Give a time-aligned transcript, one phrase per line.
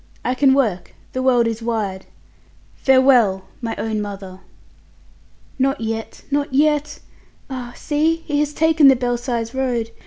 [0.25, 0.95] I can work.
[1.13, 2.07] The world is wide.
[2.73, 3.43] Farewell!
[3.61, 4.39] my own mother!"
[5.59, 7.01] "Not yet, not yet!
[7.51, 7.73] Ah!
[7.75, 9.91] see he has taken the Belsize Road.